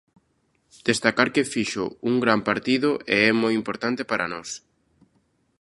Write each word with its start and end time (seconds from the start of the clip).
Destacar 0.89 1.27
que 1.35 1.49
fixo 1.53 1.85
un 2.09 2.15
gran 2.23 2.39
partido 2.49 2.89
e 3.15 3.17
é 3.29 3.31
moi 3.41 3.53
importante 3.61 4.01
para 4.11 4.29
nós. 4.33 4.49